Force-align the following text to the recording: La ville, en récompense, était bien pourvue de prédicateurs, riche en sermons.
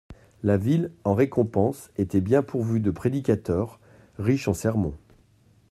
La 0.41 0.57
ville, 0.57 0.91
en 1.03 1.13
récompense, 1.13 1.91
était 1.95 2.21
bien 2.21 2.41
pourvue 2.41 2.79
de 2.79 2.89
prédicateurs, 2.89 3.79
riche 4.17 4.47
en 4.47 4.53
sermons. 4.55 4.97